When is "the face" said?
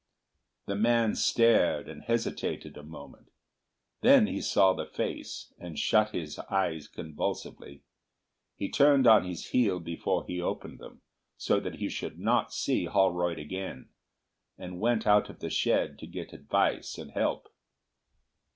4.73-5.53